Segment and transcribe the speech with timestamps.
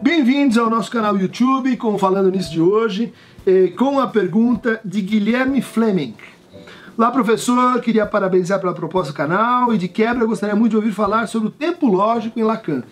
[0.00, 3.12] Bem-vindos ao nosso canal YouTube, com Falando Nisso de hoje,
[3.46, 6.14] eh, com a pergunta de Guilherme Fleming.
[6.96, 10.92] Lá, professor, queria parabenizar pela proposta do canal e de quebra gostaria muito de ouvir
[10.92, 12.82] falar sobre o tempo lógico em Lacan.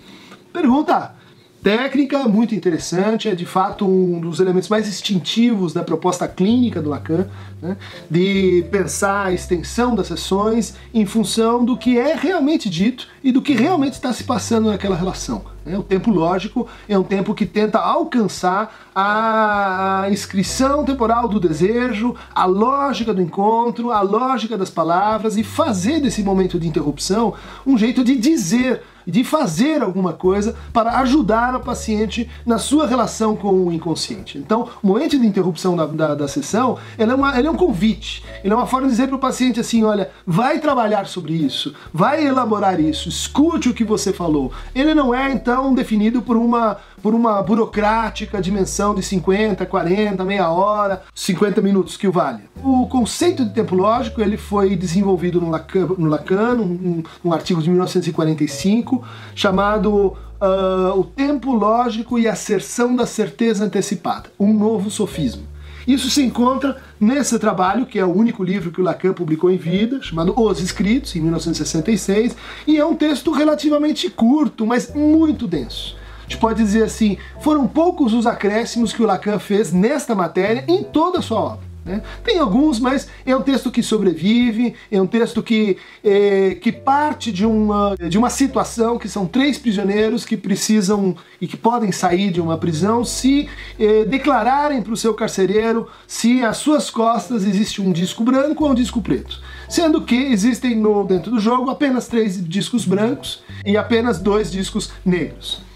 [0.53, 1.15] Pergunta
[1.63, 6.89] técnica muito interessante, é de fato um dos elementos mais instintivos da proposta clínica do
[6.89, 7.27] Lacan,
[7.61, 7.77] né,
[8.11, 13.43] de pensar a extensão das sessões em função do que é realmente dito e do
[13.43, 15.45] que realmente está se passando naquela relação.
[15.64, 15.77] Né.
[15.77, 22.45] O tempo lógico é um tempo que tenta alcançar a inscrição temporal do desejo, a
[22.45, 27.34] lógica do encontro, a lógica das palavras e fazer desse momento de interrupção
[27.66, 33.34] um jeito de dizer de fazer alguma coisa para ajudar o paciente na sua relação
[33.34, 34.38] com o inconsciente.
[34.38, 37.56] Então, o momento de interrupção da, da, da sessão ele é, uma, ele é um
[37.56, 41.33] convite, ele é uma forma de dizer para o paciente assim: olha, vai trabalhar sobre
[41.33, 44.52] isso, vai elaborar isso, escute o que você falou.
[44.74, 50.51] Ele não é então definido por uma por uma burocrática dimensão de 50, 40, meia
[50.51, 52.42] hora, 50 minutos que o vale.
[52.62, 57.62] O conceito de tempo lógico ele foi desenvolvido no Lacan, no Lacan um, um artigo
[57.62, 59.03] de 1945
[59.34, 65.45] chamado uh, O Tempo Lógico e a Asserção da Certeza Antecipada, um novo sofismo.
[65.86, 69.56] Isso se encontra nesse trabalho, que é o único livro que o Lacan publicou em
[69.56, 72.36] vida, chamado Os Escritos, em 1966,
[72.67, 78.12] e é um texto relativamente curto, mas muito denso gente pode dizer assim, foram poucos
[78.12, 81.70] os acréscimos que o Lacan fez nesta matéria em toda a sua obra.
[81.84, 82.03] Né?
[82.23, 87.33] Tem alguns, mas é um texto que sobrevive, é um texto que, é, que parte
[87.33, 92.31] de uma, de uma situação que são três prisioneiros que precisam e que podem sair
[92.31, 97.81] de uma prisão se é, declararem para o seu carcereiro se às suas costas existe
[97.81, 99.41] um disco branco ou um disco preto.
[99.69, 104.92] Sendo que existem no, dentro do jogo apenas três discos brancos e apenas dois discos
[105.05, 105.70] negros.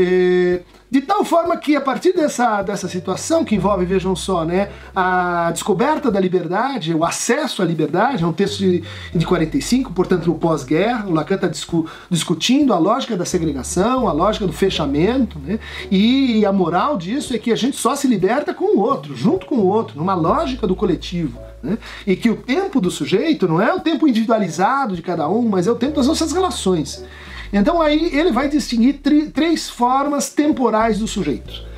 [0.00, 4.70] É, de tal forma que a partir dessa, dessa situação que envolve, vejam só, né,
[4.94, 10.26] a descoberta da liberdade, o acesso à liberdade, é um texto de, de 45, portanto
[10.28, 15.36] no pós-guerra, o Lacan está discu discutindo a lógica da segregação, a lógica do fechamento,
[15.40, 15.58] né,
[15.90, 19.16] e, e a moral disso é que a gente só se liberta com o outro,
[19.16, 21.40] junto com o outro, numa lógica do coletivo.
[21.60, 21.76] Né?
[22.06, 25.66] E que o tempo do sujeito não é o tempo individualizado de cada um, mas
[25.66, 27.04] é o tempo das nossas relações.
[27.52, 29.00] Então aí ele vai distinguir
[29.32, 31.68] três formas temporais do sujeito.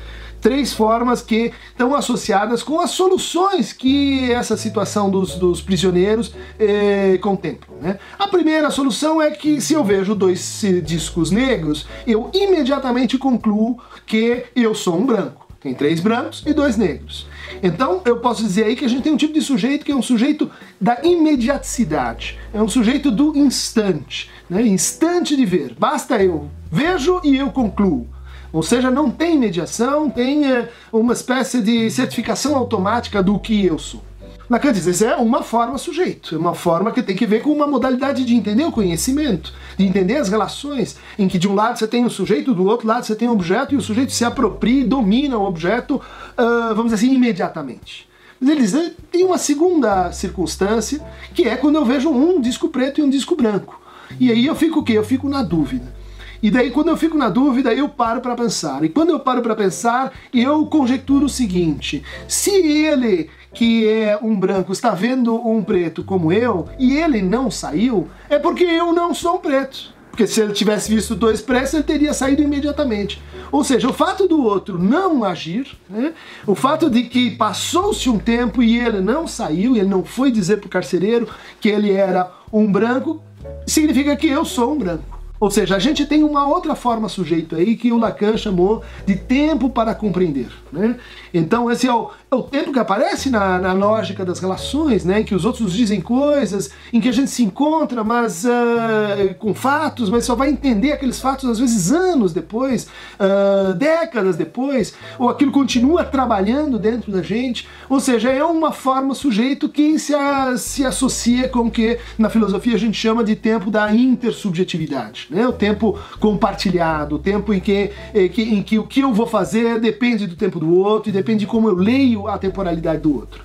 [0.41, 7.19] Três formas que estão associadas com as soluções que essa situação dos, dos prisioneiros eh,
[7.21, 7.75] contempla.
[7.79, 7.99] Né?
[8.17, 14.45] A primeira solução é que se eu vejo dois discos negros, eu imediatamente concluo que
[14.55, 15.50] eu sou um branco.
[15.61, 17.27] Tem três brancos e dois negros.
[17.61, 19.95] Então eu posso dizer aí que a gente tem um tipo de sujeito que é
[19.95, 20.49] um sujeito
[20.79, 24.63] da imediaticidade, é um sujeito do instante, né?
[24.63, 25.75] instante de ver.
[25.77, 28.07] Basta eu vejo e eu concluo.
[28.51, 33.77] Ou seja, não tem mediação, tem é, uma espécie de certificação automática do que eu
[33.77, 34.03] sou.
[34.51, 37.53] Lacan diz, isso é uma forma sujeito, é uma forma que tem que ver com
[37.53, 41.79] uma modalidade de entender o conhecimento, de entender as relações, em que de um lado
[41.79, 44.25] você tem o sujeito, do outro lado você tem o objeto, e o sujeito se
[44.25, 48.09] apropria e domina o objeto, uh, vamos dizer assim, imediatamente.
[48.41, 51.01] Mas ele diz, tem uma segunda circunstância,
[51.33, 53.79] que é quando eu vejo um disco preto e um disco branco.
[54.19, 54.97] E aí eu fico o quê?
[54.97, 56.00] Eu fico na dúvida.
[56.41, 58.83] E daí, quando eu fico na dúvida, eu paro para pensar.
[58.83, 64.39] E quando eu paro para pensar, eu conjecturo o seguinte: se ele que é um
[64.39, 69.13] branco está vendo um preto como eu e ele não saiu, é porque eu não
[69.13, 69.93] sou um preto.
[70.09, 73.21] Porque se ele tivesse visto dois pretos, ele teria saído imediatamente.
[73.49, 76.13] Ou seja, o fato do outro não agir, né?
[76.45, 80.57] o fato de que passou-se um tempo e ele não saiu, ele não foi dizer
[80.57, 81.29] para o carcereiro
[81.61, 83.21] que ele era um branco,
[83.65, 85.20] significa que eu sou um branco.
[85.41, 89.15] Ou seja, a gente tem uma outra forma sujeito aí que o Lacan chamou de
[89.15, 90.49] tempo para compreender.
[90.71, 90.95] Né?
[91.33, 95.21] Então, esse é o, é o tempo que aparece na, na, lógica das relações, né?
[95.21, 99.51] em que os outros dizem coisas, em que a gente se encontra, mas uh, com
[99.55, 102.87] fatos, mas só vai entender aqueles fatos às vezes anos depois,
[103.19, 107.67] uh, décadas depois, ou aquilo continua trabalhando dentro da gente.
[107.89, 112.29] Ou seja, é uma forma sujeito que se, a, se associa com o que na
[112.29, 115.47] filosofia a gente chama de tempo da intersubjetividade né?
[115.47, 119.25] o tempo compartilhado, o tempo em que, em que, em que o que eu vou
[119.25, 123.15] fazer depende do tempo do outro e depende de como eu leio a temporalidade do
[123.15, 123.41] outro.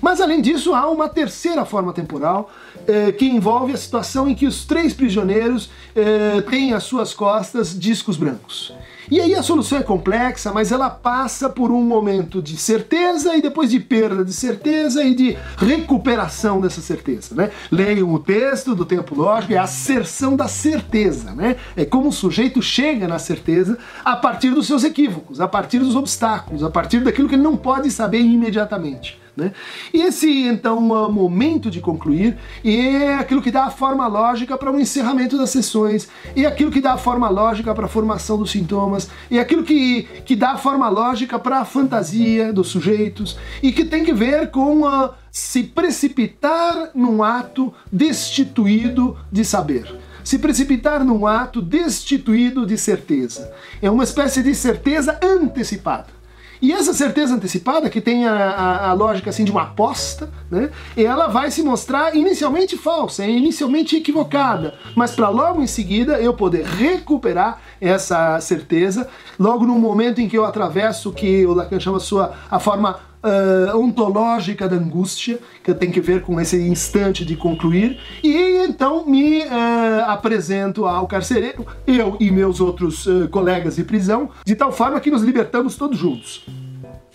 [0.00, 2.50] Mas além disso, há uma terceira forma temporal
[2.86, 7.78] eh, que envolve a situação em que os três prisioneiros eh, têm às suas costas
[7.78, 8.72] discos brancos.
[9.10, 13.42] E aí a solução é complexa, mas ela passa por um momento de certeza e
[13.42, 17.50] depois de perda de certeza e de recuperação dessa certeza, né?
[17.72, 21.56] Leiam o texto do tempo lógico, é a asserção da certeza, né?
[21.76, 25.96] É como o sujeito chega na certeza a partir dos seus equívocos, a partir dos
[25.96, 29.18] obstáculos, a partir daquilo que ele não pode saber imediatamente.
[29.36, 29.52] Né?
[29.92, 34.74] E esse, então, momento de concluir é aquilo que dá a forma lógica para o
[34.74, 38.50] um encerramento das sessões, e aquilo que dá a forma lógica para a formação dos
[38.50, 38.99] sintomas,
[39.30, 44.04] e aquilo que, que dá forma lógica para a fantasia dos sujeitos, e que tem
[44.04, 51.62] que ver com a, se precipitar num ato destituído de saber se precipitar num ato
[51.62, 53.50] destituído de certeza.
[53.80, 56.19] É uma espécie de certeza antecipada.
[56.62, 60.70] E essa certeza antecipada, que tem a, a, a, lógica assim de uma aposta, né,
[60.94, 66.66] ela vai se mostrar inicialmente falsa, inicialmente equivocada, mas para logo em seguida eu poder
[66.66, 69.08] recuperar essa certeza,
[69.38, 73.09] logo no momento em que eu atravesso o que o Lacan chama sua a forma
[73.22, 79.06] uh, ontológica da angústia, que tem que ver com esse instante de concluir, e então
[79.06, 84.72] me uh, apresento ao carcereiro, eu e meus outros uh, colegas de prisão, de tal
[84.72, 86.44] forma que nos libertamos todos juntos.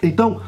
[0.04, 0.42] Então,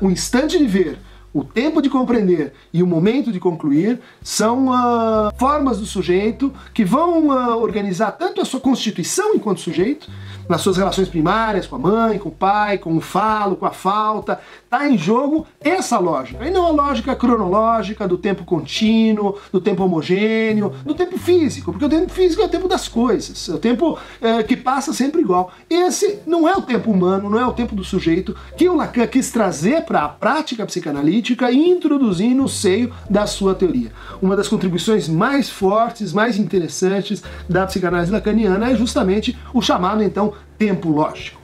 [0.00, 0.98] o instante de ver
[1.32, 6.84] o tempo de compreender e o momento de concluir são uh, formas do sujeito que
[6.84, 10.10] vão uh, organizar tanto a sua constituição enquanto sujeito,
[10.50, 13.70] nas suas relações primárias com a mãe, com o pai, com o falo, com a
[13.70, 14.40] falta.
[14.64, 19.84] Está em jogo essa lógica, e não a lógica cronológica do tempo contínuo, do tempo
[19.84, 23.58] homogêneo, do tempo físico, porque o tempo físico é o tempo das coisas, é o
[23.58, 25.52] tempo é, que passa sempre igual.
[25.68, 29.06] Esse não é o tempo humano, não é o tempo do sujeito que o Lacan
[29.06, 33.92] quis trazer para a prática psicanalítica e introduzir no seio da sua teoria.
[34.20, 40.32] Uma das contribuições mais fortes, mais interessantes da psicanálise lacaniana é justamente o chamado então
[40.58, 41.40] tempo lógico.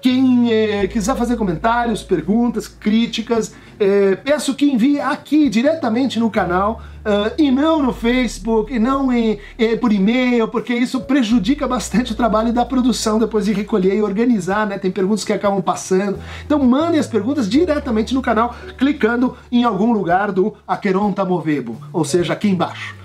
[0.00, 6.82] Quem é, quiser fazer comentários, perguntas, críticas, é, peço que envie aqui diretamente no canal
[7.04, 9.38] uh, e não no Facebook, e não em,
[9.80, 14.66] por e-mail, porque isso prejudica bastante o trabalho da produção depois de recolher e organizar,
[14.66, 14.78] né?
[14.78, 16.18] Tem perguntas que acabam passando.
[16.44, 22.04] Então mandem as perguntas diretamente no canal, clicando em algum lugar do Aqueronta Movebo, ou
[22.04, 22.96] seja, aqui embaixo.